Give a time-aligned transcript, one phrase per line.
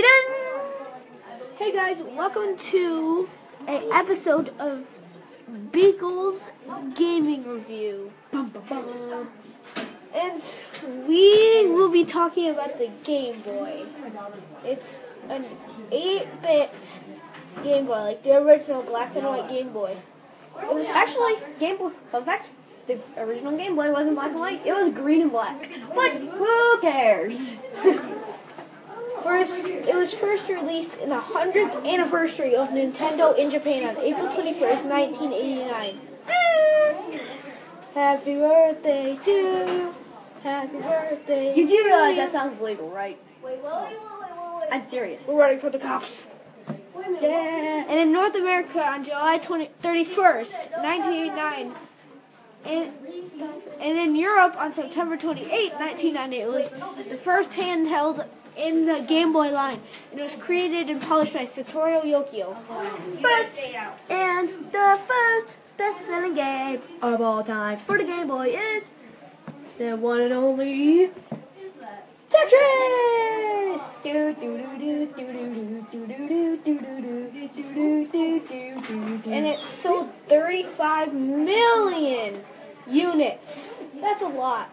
[0.00, 3.28] Hey guys, welcome to
[3.68, 4.98] a episode of
[5.72, 6.48] Beagle's
[6.96, 8.10] Gaming Review.
[8.32, 8.54] And
[11.06, 13.84] we will be talking about the Game Boy.
[14.64, 15.44] It's an
[15.90, 17.00] 8-bit
[17.62, 19.98] Game Boy, like the original black and white Game Boy.
[20.62, 21.90] It was actually Game Boy.
[22.10, 22.48] Fun fact:
[22.86, 25.68] the original Game Boy wasn't black and white; it was green and black.
[25.94, 27.58] But who cares?
[29.90, 34.28] First, it was first released in the 100th anniversary of Nintendo in Japan on April
[34.28, 36.00] 21st, 1989.
[37.94, 39.94] Happy birthday to you.
[40.44, 41.54] Happy birthday.
[41.56, 42.22] You do to realize you.
[42.22, 43.18] that sounds legal, right?
[43.42, 44.68] Wait, wait, wait, wait, wait, wait.
[44.70, 45.26] I'm serious.
[45.26, 46.28] We're running for the cops.
[46.94, 47.22] Wait a minute.
[47.22, 47.86] Yeah.
[47.88, 51.74] And in North America on July 20, 31st, 1989.
[52.64, 52.92] And,
[53.80, 59.32] and in Europe, on September 28, 1998, it was the first handheld in the Game
[59.32, 59.80] Boy line,
[60.12, 62.56] it was created and polished by Satoru Yokio.
[63.20, 63.60] First,
[64.10, 68.84] and the first best-selling game of all time for the Game Boy is
[69.78, 71.10] the one and only
[72.28, 73.00] Tetris.
[79.26, 82.40] And it sold 35 million
[82.88, 83.74] units.
[84.00, 84.70] That's a lot.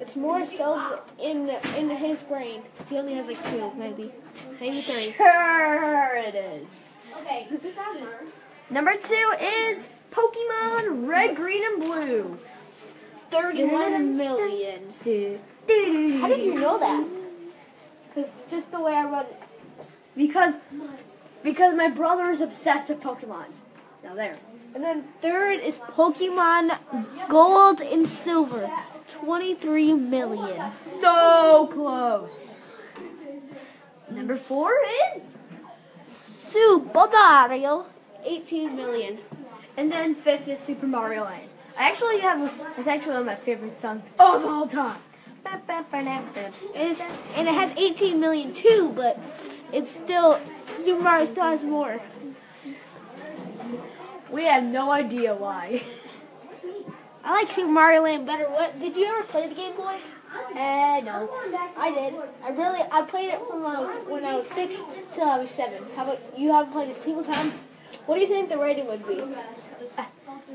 [0.00, 0.82] It's more cells
[1.18, 2.62] in in his brain.
[2.78, 4.12] 'cause He only has like two, maybe,
[4.60, 5.12] maybe three.
[5.12, 7.02] Sure it is.
[7.20, 7.46] Okay.
[8.70, 12.38] Number two is Pokemon Red, Green, and Blue.
[13.30, 14.94] 31 million.
[16.20, 17.04] How did you know that?
[18.08, 19.36] Because just the way I run it.
[20.16, 20.54] Because,
[21.44, 23.46] because my brother is obsessed with Pokemon.
[24.02, 24.36] Now there.
[24.74, 26.78] And then third is Pokemon
[27.28, 28.70] Gold and Silver.
[29.12, 30.70] 23 million.
[30.72, 32.82] So close.
[34.10, 34.72] Number four
[35.14, 35.36] is,
[36.12, 37.86] Super Mario.
[38.24, 39.18] 18 million.
[39.76, 41.48] and then fifth is Super Mario Land.
[41.78, 42.52] I actually have.
[42.76, 44.98] It's actually one of my favorite songs of all time.
[46.74, 47.00] It's,
[47.34, 49.18] and it has 18 million too, but
[49.72, 50.38] it's still
[50.84, 52.00] Super Mario still has more.
[54.30, 55.82] We have no idea why.
[57.24, 58.44] I like Super Mario Land better.
[58.44, 59.96] What did you ever play the Game Boy?
[60.54, 61.28] Eh, no.
[61.76, 62.14] I did.
[62.44, 64.76] I really I played it from when I was when I was six
[65.12, 65.82] till I was seven.
[65.96, 66.52] How about you?
[66.52, 67.52] Haven't played a single time.
[68.06, 69.22] What do you think the rating would be?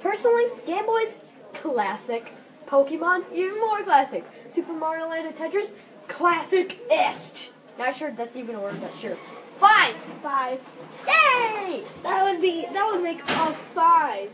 [0.00, 1.16] Personally, Game Boy's
[1.52, 2.32] classic.
[2.66, 4.24] Pokemon, even more classic.
[4.50, 5.70] Super Mario Land and Tetris,
[6.08, 7.52] classic-est.
[7.78, 9.16] Not sure if that's even a word, but sure.
[9.58, 9.94] Five!
[10.22, 10.60] Five.
[11.06, 11.84] Yay!
[12.02, 14.30] That would be that would make a five.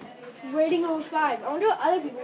[0.52, 1.42] Rating of a five.
[1.44, 2.20] I wonder what other people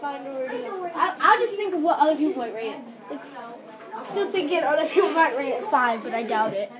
[0.00, 0.82] find a rating of.
[0.94, 2.80] I, I'll just think of what other people might rate it.
[3.10, 3.20] Like,
[3.94, 6.72] I'm still thinking other people might rate it five, but I doubt it.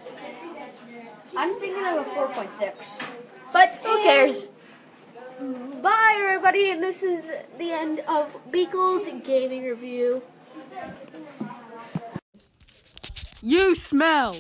[1.37, 3.03] I'm thinking of a 4.6.
[3.53, 4.03] But who eh.
[4.03, 4.49] cares?
[5.83, 7.25] Bye, everybody, and this is
[7.59, 10.23] the end of Beagle's gaming review.
[13.45, 14.37] You smell.